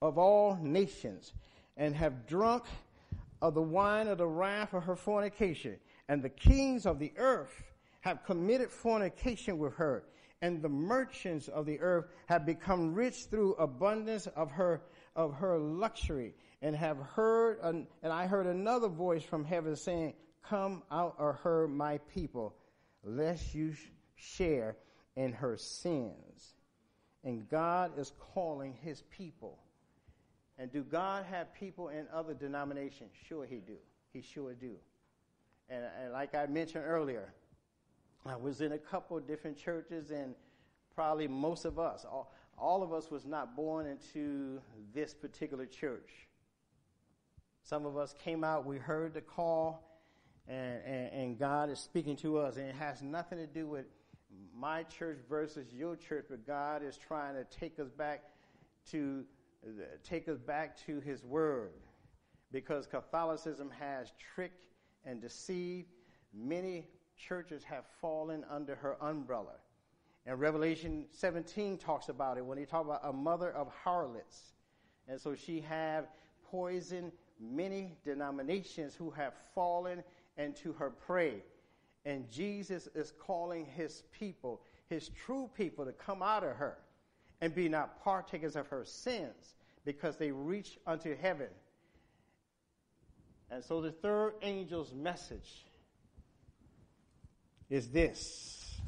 [0.00, 1.32] of all nations
[1.76, 2.64] and have drunk
[3.42, 5.76] of the wine of the wrath of her fornication
[6.08, 7.64] and the kings of the earth
[8.00, 10.04] have committed fornication with her
[10.40, 14.82] and the merchants of the earth have become rich through abundance of her
[15.16, 20.82] of her luxury and have heard and I heard another voice from heaven saying come
[20.90, 22.54] out of her my people
[23.02, 23.74] lest you
[24.16, 24.76] share
[25.16, 26.54] in her sins.
[27.24, 29.58] And God is calling his people.
[30.58, 33.10] And do God have people in other denominations?
[33.28, 33.76] Sure he do.
[34.12, 34.74] He sure do.
[35.68, 37.32] And, and like I mentioned earlier
[38.26, 40.34] I was in a couple of different churches, and
[40.94, 44.60] probably most of us, all, all of us, was not born into
[44.92, 46.28] this particular church.
[47.62, 49.84] Some of us came out, we heard the call,
[50.46, 53.86] and, and, and God is speaking to us, and it has nothing to do with
[54.54, 58.24] my church versus your church, but God is trying to take us back
[58.90, 59.24] to
[60.04, 61.72] take us back to His Word,
[62.52, 64.64] because Catholicism has tricked
[65.04, 65.88] and deceived
[66.32, 66.86] many
[67.18, 69.54] churches have fallen under her umbrella.
[70.26, 74.52] And Revelation 17 talks about it when he talks about a mother of harlots.
[75.08, 76.06] And so she have
[76.50, 80.02] poisoned many denominations who have fallen
[80.36, 81.42] into her prey.
[82.04, 86.78] And Jesus is calling his people, his true people, to come out of her
[87.40, 89.54] and be not partakers of her sins
[89.84, 91.48] because they reach unto heaven.
[93.50, 95.67] And so the third angel's message
[97.70, 98.80] is this.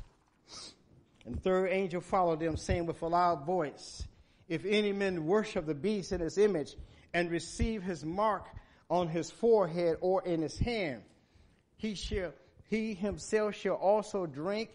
[1.25, 4.05] And the third angel followed them, saying with a loud voice,
[4.49, 6.77] If any man worship the beast in his image
[7.12, 8.47] and receive his mark
[8.88, 11.03] on his forehead or in his hand,
[11.77, 12.33] he shall,
[12.69, 14.71] he himself shall also drink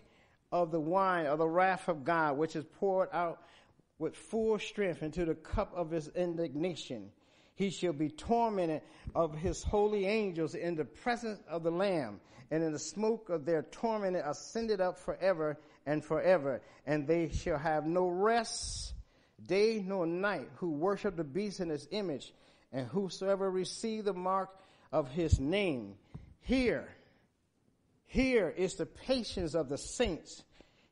[0.52, 3.42] of the wine of the wrath of God, which is poured out
[3.98, 7.12] with full strength into the cup of his indignation.
[7.56, 8.82] He shall be tormented
[9.16, 12.20] of his holy angels in the presence of the Lamb,
[12.52, 16.62] and in the smoke of their torment ascended up forever and forever.
[16.86, 18.94] And they shall have no rest,
[19.46, 22.34] day nor night, who worship the beast in his image,
[22.72, 24.50] and whosoever receive the mark
[24.92, 25.96] of his name.
[26.42, 26.88] Here,
[28.06, 30.44] here is the patience of the saints.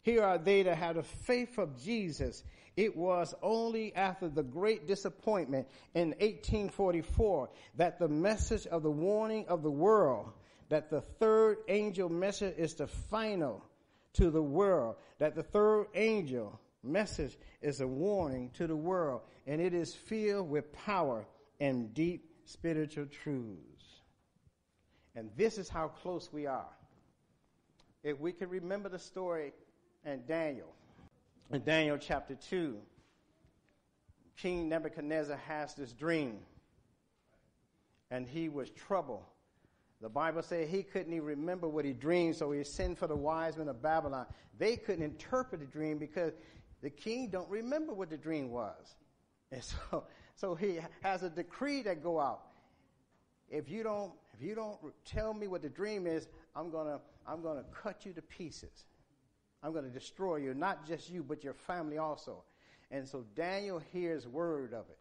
[0.01, 2.43] Here are they that have the faith of Jesus
[2.75, 9.45] it was only after the great disappointment in 1844 that the message of the warning
[9.47, 10.31] of the world,
[10.69, 13.63] that the third angel message is the final
[14.13, 19.61] to the world, that the third angel message is a warning to the world, and
[19.61, 21.25] it is filled with power
[21.59, 23.59] and deep spiritual truths.
[25.15, 26.69] And this is how close we are.
[28.03, 29.53] If we can remember the story
[30.03, 30.73] and Daniel,
[31.51, 32.77] in Daniel chapter 2,
[34.37, 36.39] King Nebuchadnezzar has this dream
[38.11, 39.23] and he was troubled.
[40.01, 43.15] The Bible says he couldn't even remember what he dreamed, so he sent for the
[43.15, 44.25] wise men of Babylon.
[44.59, 46.33] They couldn't interpret the dream because
[46.81, 48.95] the king don't remember what the dream was.
[49.51, 50.03] And so,
[50.35, 52.41] so he has a decree that go out.
[53.49, 57.41] If you don't, if you don't tell me what the dream is, I'm gonna, I'm
[57.41, 58.85] gonna cut you to pieces.
[59.63, 62.43] I'm going to destroy you, not just you, but your family also.
[62.91, 64.97] And so Daniel hears word of it.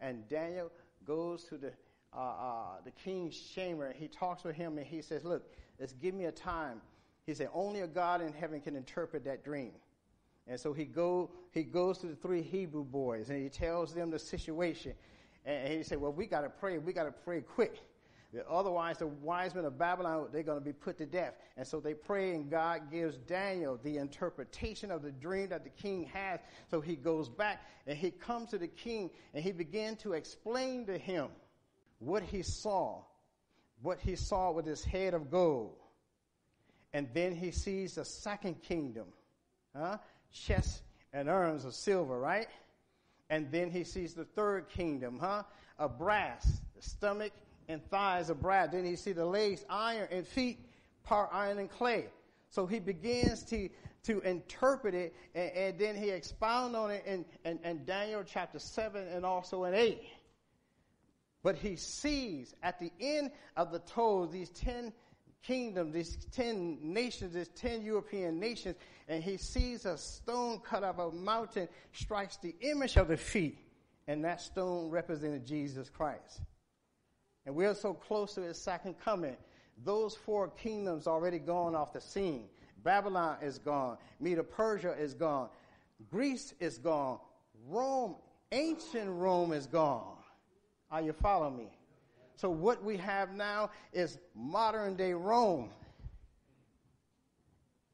[0.00, 0.72] And Daniel
[1.06, 1.72] goes to the,
[2.16, 5.44] uh, uh, the king's chamber he talks with him and he says, look,
[5.78, 6.80] let's give me a time.
[7.26, 9.72] He said, only a God in heaven can interpret that dream.
[10.48, 14.10] And so he go, he goes to the three Hebrew boys and he tells them
[14.10, 14.94] the situation.
[15.44, 16.78] And he said, well, we got to pray.
[16.78, 17.80] We got to pray quick.
[18.48, 21.34] Otherwise, the wise men of Babylon, they're going to be put to death.
[21.56, 25.70] And so they pray, and God gives Daniel the interpretation of the dream that the
[25.70, 26.38] king has.
[26.70, 30.86] So he goes back and he comes to the king and he began to explain
[30.86, 31.28] to him
[31.98, 33.02] what he saw,
[33.82, 35.74] what he saw with his head of gold.
[36.92, 39.06] And then he sees the second kingdom,
[39.76, 39.98] huh?
[40.32, 42.46] chests and urns of silver, right?
[43.28, 45.42] And then he sees the third kingdom, huh?
[45.78, 47.32] Of brass, the stomach
[47.70, 48.70] and thighs of brass.
[48.72, 50.58] Then he sees the legs iron and feet
[51.04, 52.06] part iron and clay.
[52.50, 53.68] So he begins to,
[54.04, 58.58] to interpret it and, and then he expound on it in, in, in Daniel chapter
[58.58, 60.02] 7 and also in 8.
[61.42, 64.92] But he sees at the end of the toes these 10
[65.42, 68.76] kingdoms, these 10 nations, these 10 European nations,
[69.08, 73.16] and he sees a stone cut out of a mountain strikes the image of the
[73.16, 73.58] feet,
[74.06, 76.42] and that stone represented Jesus Christ.
[77.46, 79.36] And we're so close to his second coming.
[79.84, 82.44] Those four kingdoms already gone off the scene.
[82.82, 83.98] Babylon is gone.
[84.20, 85.48] Medo Persia is gone.
[86.10, 87.18] Greece is gone.
[87.68, 88.16] Rome,
[88.52, 90.16] ancient Rome is gone.
[90.90, 91.70] Are you following me?
[92.36, 95.70] So what we have now is modern day Rome.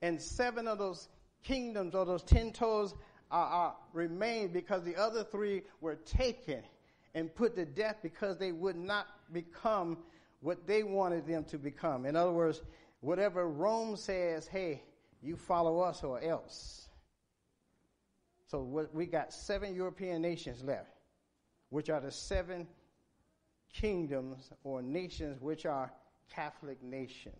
[0.02, 1.08] And seven of those
[1.42, 2.94] kingdoms or those ten toes
[3.30, 6.62] are, are, remain because the other three were taken
[7.16, 9.96] and put to death because they would not become
[10.40, 12.04] what they wanted them to become.
[12.04, 12.60] In other words,
[13.00, 14.82] whatever Rome says, hey,
[15.22, 16.88] you follow us or else.
[18.48, 20.90] So we got seven European nations left,
[21.70, 22.66] which are the seven
[23.72, 25.90] kingdoms or nations which are
[26.30, 27.34] Catholic nations.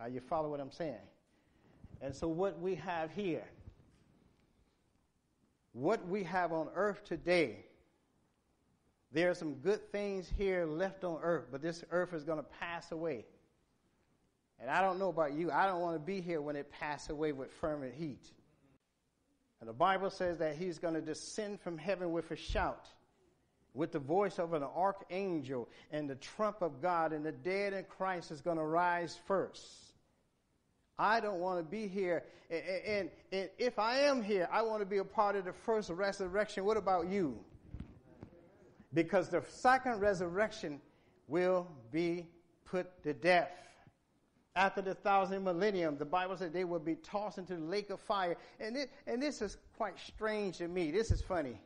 [0.00, 0.94] Uh, you follow what I'm saying?
[2.00, 3.44] And so, what we have here,
[5.76, 7.64] what we have on earth today,
[9.12, 12.46] there are some good things here left on earth, but this earth is going to
[12.60, 13.26] pass away.
[14.58, 17.10] And I don't know about you, I don't want to be here when it passes
[17.10, 18.30] away with fervent heat.
[19.60, 22.88] And the Bible says that he's going to descend from heaven with a shout
[23.74, 27.84] with the voice of an archangel and the trump of God, and the dead in
[27.84, 29.85] Christ is going to rise first.
[30.98, 32.24] I don't want to be here.
[32.50, 35.52] And, and, and, if I am here, I want to be a part of the
[35.52, 36.64] first resurrection.
[36.64, 37.38] What about you?
[38.94, 40.80] Because the second resurrection
[41.28, 42.26] will be
[42.64, 43.50] put to death.
[44.54, 48.00] After the thousand millennium, the Bible said they will be tossed into the lake of
[48.00, 48.36] fire.
[48.58, 50.90] And, it, and this is quite strange to me.
[50.90, 51.60] This is funny.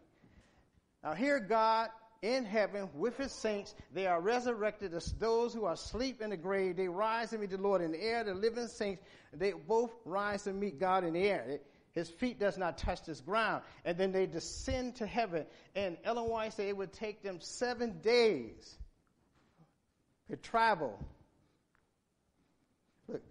[1.04, 1.90] Now, here God
[2.22, 3.74] in heaven with his saints.
[3.92, 6.76] They are resurrected as those who are asleep in the grave.
[6.76, 8.24] They rise to meet the Lord in the air.
[8.24, 9.02] The living saints,
[9.32, 11.60] they both rise to meet God in the air.
[11.92, 13.62] His feet does not touch this ground.
[13.84, 15.46] And then they descend to heaven.
[15.74, 18.76] And Ellen White said it would take them seven days
[20.28, 20.98] to travel.
[23.08, 23.22] Look,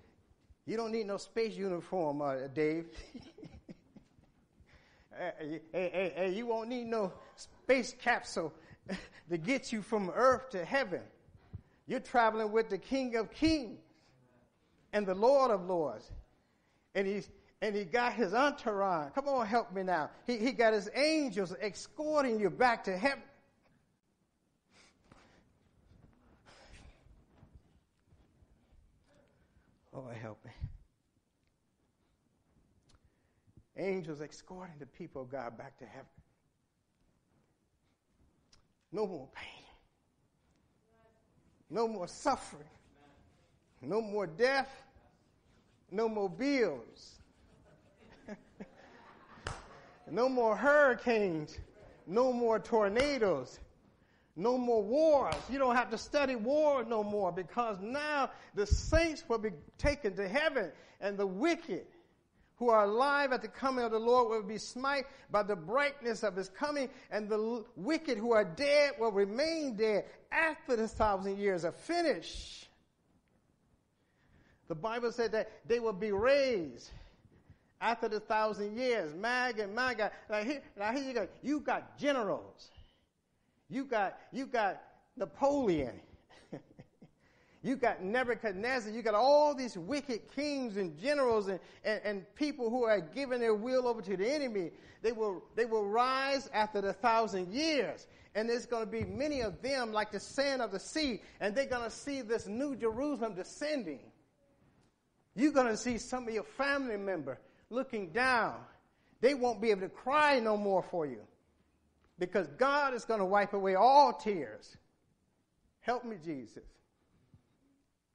[0.65, 2.87] you don't need no space uniform, uh, Dave.
[5.17, 8.51] hey, hey, hey, you won't need no space capsule
[9.29, 11.01] to get you from earth to heaven.
[11.87, 13.79] You're traveling with the King of Kings
[14.93, 16.11] and the Lord of Lords.
[16.95, 17.29] And he's
[17.61, 19.11] and he got his entourage.
[19.13, 20.09] Come on, help me now.
[20.25, 23.23] He, he got his angels escorting you back to heaven.
[29.91, 30.51] Lord, help me.
[33.75, 36.07] Angels escorting the people of God back to heaven.
[38.91, 39.65] No more pain.
[41.69, 42.67] No more suffering.
[43.81, 44.69] No more death.
[45.91, 47.19] No more bills.
[50.11, 51.57] no more hurricanes.
[52.07, 53.59] No more tornadoes.
[54.35, 55.35] No more wars.
[55.49, 60.15] You don't have to study war no more because now the saints will be taken
[60.15, 60.71] to heaven
[61.01, 61.85] and the wicked
[62.59, 66.23] who are alive at the coming of the Lord will be smite by the brightness
[66.23, 71.37] of his coming, and the wicked who are dead will remain dead after the thousand
[71.37, 72.67] years are finished.
[74.67, 76.91] The Bible said that they will be raised
[77.81, 79.15] after the thousand years.
[79.15, 80.03] Mag and Mag.
[80.29, 81.27] Now here, now here you go.
[81.41, 82.69] You got generals.
[83.69, 84.81] You got, you got
[85.15, 85.99] Napoleon.
[87.61, 88.91] You got Nebuchadnezzar.
[88.93, 93.41] You got all these wicked kings and generals and, and, and, people who are giving
[93.41, 94.71] their will over to the enemy.
[95.01, 98.07] They will, they will rise after the thousand years.
[98.33, 101.21] And there's going to be many of them like the sand of the sea.
[101.41, 103.99] And they're going to see this new Jerusalem descending.
[105.35, 107.39] You're going to see some of your family member
[107.69, 108.55] looking down.
[109.19, 111.19] They won't be able to cry no more for you.
[112.17, 114.77] Because God is going to wipe away all tears.
[115.81, 116.63] Help me, Jesus.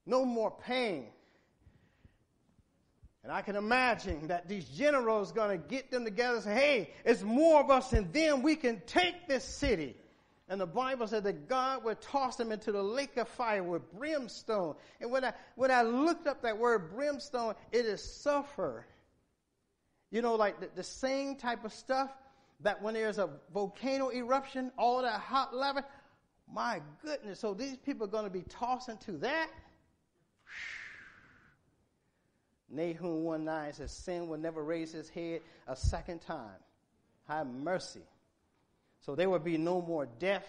[0.06, 1.06] No more pain.
[3.22, 6.90] And I can imagine that these generals going to get them together and say, hey,
[7.06, 8.42] it's more of us than them.
[8.42, 9.96] We can take this city.
[10.46, 13.90] And the Bible said that God would toss them into the lake of fire with
[13.94, 14.74] brimstone.
[15.00, 18.84] And when I, when I looked up that word brimstone, it is sulfur.
[20.10, 22.10] You know, like the, the same type of stuff
[22.60, 25.86] that when there's a volcano eruption, all that hot lava,
[26.52, 27.40] my goodness.
[27.40, 29.48] So these people are going to be tossed into that?
[32.74, 36.58] Nahum 1 9 says, Sin will never raise his head a second time.
[37.28, 38.02] Have mercy.
[39.00, 40.46] So there would be no more death.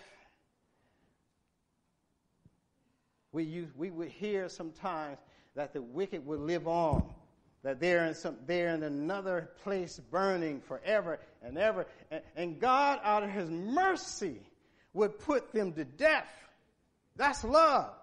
[3.31, 5.17] We, use, we would hear sometimes
[5.55, 7.03] that the wicked would live on,
[7.63, 11.85] that they're in, some, they're in another place burning forever and ever.
[12.11, 14.39] And, and God, out of his mercy,
[14.93, 16.31] would put them to death.
[17.17, 17.93] That's love.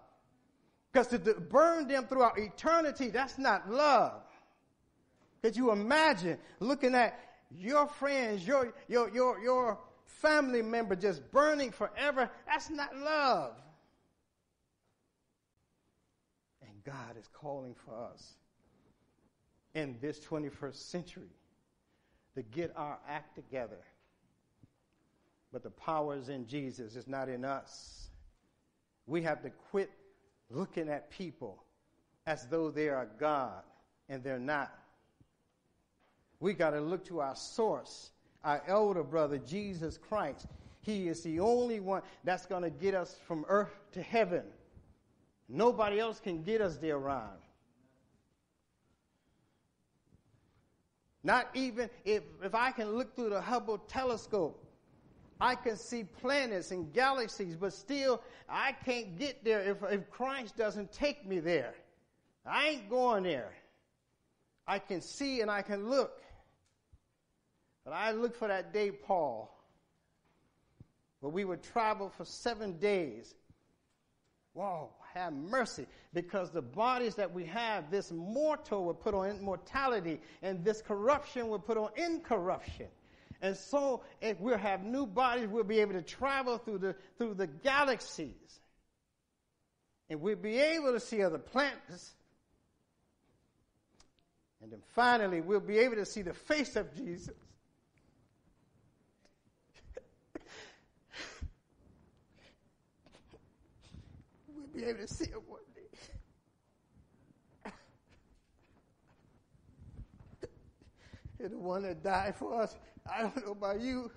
[0.93, 4.23] Because to burn them throughout eternity, that's not love.
[5.43, 7.19] Could you imagine looking at
[7.51, 12.31] your friends, your, your, your, your family member just burning forever?
[12.47, 13.55] That's not love.
[16.61, 18.35] And God is calling for us
[19.75, 21.33] in this 21st century
[22.35, 23.81] to get our act together.
[25.53, 28.09] But the power is in Jesus, it's not in us.
[29.07, 29.91] We have to quit
[30.53, 31.63] looking at people
[32.27, 33.63] as though they are God
[34.09, 34.73] and they're not.
[36.41, 38.11] We got to look to our source,
[38.45, 40.47] our elder brother, Jesus Christ.
[40.81, 44.43] He is the only one that's going to get us from earth to heaven.
[45.49, 47.29] Nobody else can get us there, Ron.
[51.25, 54.65] Not even if, if I can look through the Hubble telescope
[55.43, 60.57] I can see planets and galaxies, but still I can't get there if, if Christ
[60.57, 61.75] doesn't take me there.
[62.47, 63.53] I ain't going there.
[64.69, 66.23] I can see and I can look.
[67.85, 69.53] But I look for that day, Paul,
[71.19, 73.35] where we would travel for seven days.
[74.53, 75.89] Whoa, have mercy.
[76.15, 81.49] Because the bodies that we have, this mortal will put on immortality, and this corruption
[81.49, 82.87] will put on incorruption.
[83.43, 87.35] And so if we'll have new bodies, we'll be able to travel through the, through
[87.35, 88.61] the galaxies.
[90.09, 92.13] And we'll be able to see other planets.
[94.63, 97.35] And then finally, we'll be able to see the face of Jesus.
[104.55, 107.73] we'll be able to see him one day.
[111.41, 112.77] and the one that died for us
[113.11, 114.11] I don't know about you.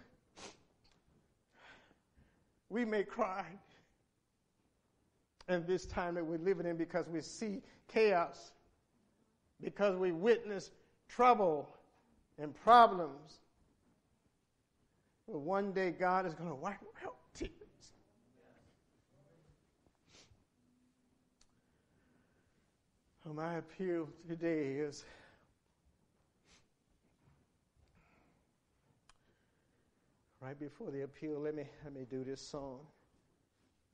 [2.70, 3.46] We may cry
[5.48, 8.52] in this time that we're living in because we see chaos,
[9.62, 10.72] because we witness
[11.08, 11.70] trouble
[12.40, 13.40] and problems.
[15.28, 17.52] But one day God is going to wipe out tears.
[23.34, 25.04] My appeal today is
[30.46, 32.82] Right before the appeal, let me, let me do this song.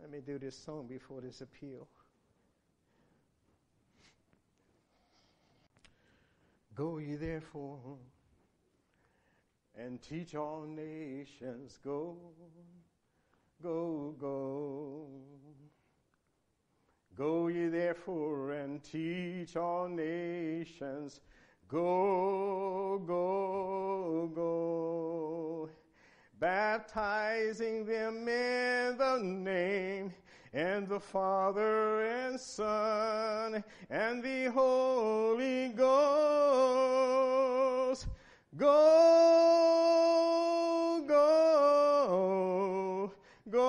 [0.02, 1.88] Let me do this song before this appeal.
[6.76, 8.00] Go ye therefore
[9.78, 11.80] and teach all nations.
[11.82, 12.18] Go,
[13.64, 15.08] go, go.
[17.16, 21.22] Go ye therefore and teach all nations.
[21.70, 25.51] Go, go, go
[26.42, 30.12] baptizing them in the name
[30.54, 36.08] and the Father and Son and the Holy Ghost.
[38.58, 38.66] Go,
[41.08, 43.14] go,
[43.52, 43.68] go.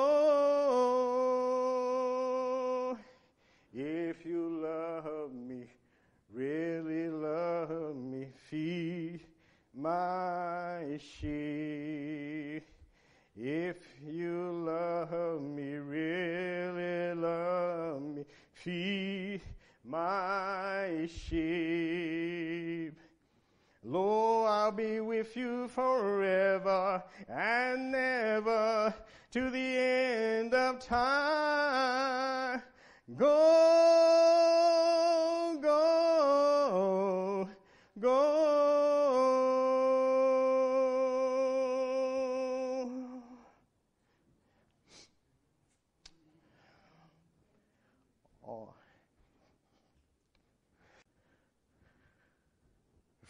[3.75, 5.66] If you love me,
[6.33, 9.27] really love me, feed
[9.75, 11.82] my sheep.
[13.73, 19.41] If you love me, really love me, feed
[19.83, 22.93] my sheep.
[23.83, 28.93] Lo, I'll be with you forever and never
[29.31, 32.61] to the end of time.
[33.16, 34.51] Go,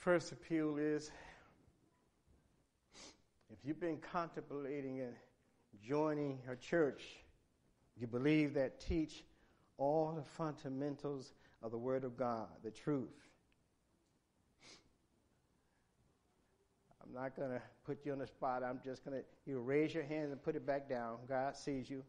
[0.02, 1.12] first appeal is
[3.52, 5.12] if you've been contemplating in,
[5.80, 7.02] joining a church
[7.96, 9.22] you believe that teach
[9.78, 13.14] all the fundamentals of the Word of God, the truth.
[17.04, 18.64] I'm not going to put you on the spot.
[18.64, 21.18] I'm just going to, you raise your hand and put it back down.
[21.28, 22.02] God sees you.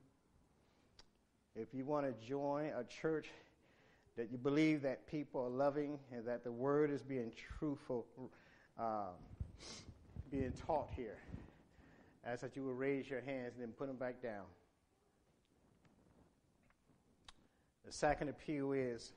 [1.55, 3.27] If you want to join a church
[4.17, 8.05] that you believe that people are loving and that the word is being truthful,
[8.79, 9.15] um,
[10.29, 11.17] being taught here,
[12.23, 14.45] As that you will raise your hands and then put them back down.
[17.85, 19.11] The second appeal is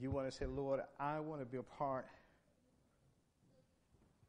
[0.00, 2.06] you want to say, Lord, I want to be a part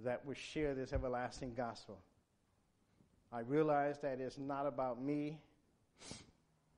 [0.02, 2.00] that will share this everlasting gospel.
[3.32, 5.40] I realize that it's not about me,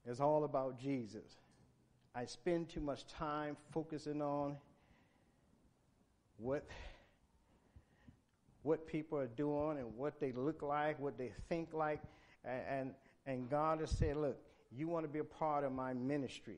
[0.06, 1.38] it's all about Jesus.
[2.14, 4.58] I spend too much time focusing on
[6.38, 6.66] what
[8.64, 12.02] what people are doing and what they look like, what they think like,
[12.44, 12.94] and and,
[13.26, 14.38] and God has said, look,
[14.72, 16.58] you want to be a part of my ministry.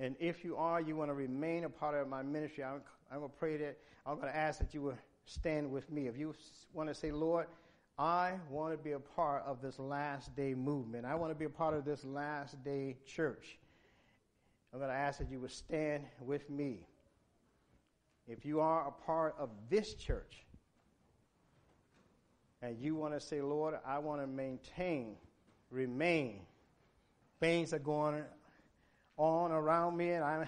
[0.00, 3.18] And if you are, you want to remain a part of my ministry, I'm, I'm
[3.18, 6.08] going to pray that, I'm going to ask that you will stand with me.
[6.08, 6.34] If you
[6.72, 7.46] want to say, Lord,
[7.98, 11.04] I want to be a part of this last day movement.
[11.04, 13.58] I want to be a part of this last day church.
[14.72, 16.86] I'm going to ask that you would stand with me.
[18.26, 20.46] If you are a part of this church
[22.62, 25.16] and you want to say, Lord, I want to maintain
[25.72, 26.40] remain.
[27.40, 28.22] Things are going
[29.16, 30.46] on around me and I'm,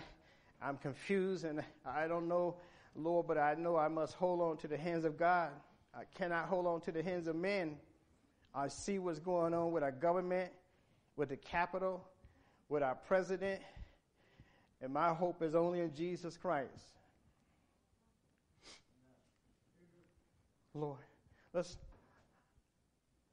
[0.63, 2.57] I'm confused and I don't know,
[2.95, 5.51] Lord, but I know I must hold on to the hands of God.
[5.97, 7.77] I cannot hold on to the hands of men.
[8.55, 10.51] I see what's going on with our government,
[11.17, 12.05] with the capital,
[12.69, 13.61] with our president,
[14.81, 16.71] and my hope is only in Jesus Christ.
[20.75, 20.99] Lord,
[21.53, 21.77] let's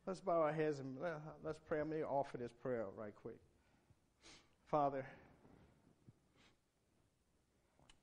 [0.08, 0.98] Let's bow our heads and
[1.44, 1.80] let's pray.
[1.80, 3.38] I'm going to offer this prayer right quick.
[4.68, 5.06] Father,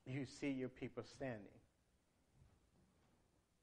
[0.07, 1.43] you see your people standing.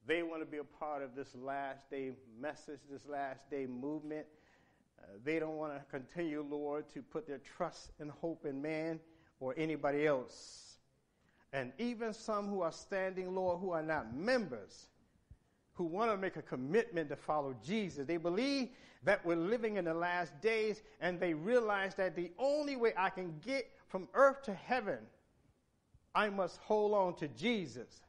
[0.06, 4.26] They want to be a part of this last day message, this last day movement.
[5.00, 9.00] Uh, they don't want to continue, Lord, to put their trust and hope in man
[9.40, 10.76] or anybody else.
[11.52, 14.86] And even some who are standing, Lord, who are not members
[15.76, 18.06] who want to make a commitment to follow Jesus.
[18.06, 18.70] They believe
[19.04, 23.10] that we're living in the last days and they realize that the only way I
[23.10, 24.98] can get from earth to heaven,
[26.14, 28.00] I must hold on to Jesus.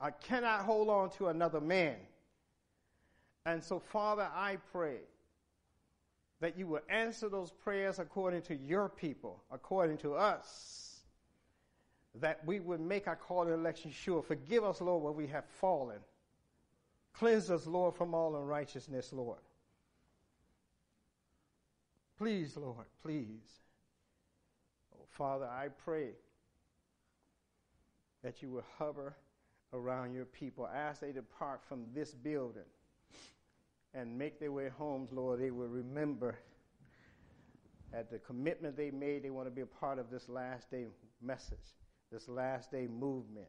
[0.00, 1.96] I cannot hold on to another man.
[3.44, 4.98] And so, Father, I pray
[6.40, 11.00] that you will answer those prayers according to your people, according to us,
[12.20, 14.22] that we would make our call to election sure.
[14.22, 15.98] Forgive us, Lord, where we have fallen.
[17.12, 19.38] Cleanse us, Lord, from all unrighteousness, Lord.
[22.18, 23.62] Please, Lord, please.
[24.94, 26.10] Oh, Father, I pray
[28.22, 29.14] that you will hover
[29.72, 32.62] around your people as they depart from this building
[33.94, 35.40] and make their way homes, Lord.
[35.40, 36.38] They will remember
[37.92, 40.86] at the commitment they made, they want to be a part of this last day
[41.20, 41.58] message,
[42.12, 43.48] this last day movement.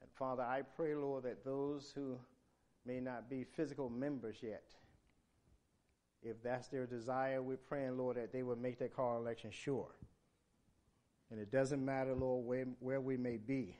[0.00, 2.18] And Father, I pray, Lord, that those who
[2.86, 4.64] may not be physical members yet,
[6.22, 9.88] if that's their desire, we're praying, Lord, that they will make their call election sure.
[11.30, 13.76] And it doesn't matter, Lord, where, where we may be.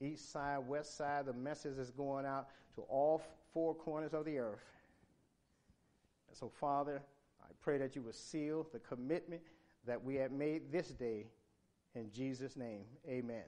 [0.00, 4.38] East side, west side, the message is going out to all four corners of the
[4.38, 4.64] earth.
[6.28, 7.00] And so, Father,
[7.42, 9.42] I pray that you will seal the commitment
[9.86, 11.26] that we have made this day.
[11.94, 13.20] In Jesus' name, amen.
[13.20, 13.44] Amen.